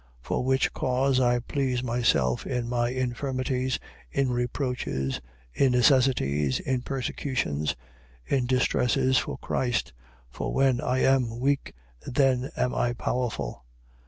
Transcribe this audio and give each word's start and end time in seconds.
12:10. 0.23 0.27
For 0.27 0.43
which 0.43 0.73
cause 0.73 1.19
I 1.19 1.37
please 1.37 1.83
myself 1.83 2.47
in 2.47 2.67
my 2.67 2.89
infirmities, 2.89 3.77
in 4.09 4.31
reproaches, 4.31 5.21
in 5.53 5.73
necessities, 5.73 6.59
in 6.59 6.81
persecutions, 6.81 7.75
in 8.25 8.47
distresses, 8.47 9.19
for 9.19 9.37
Christ. 9.37 9.93
For 10.31 10.51
when 10.51 10.81
I 10.81 11.01
am 11.03 11.39
weak, 11.39 11.75
then 12.03 12.49
am 12.57 12.73
I 12.73 12.93
powerful. 12.93 13.63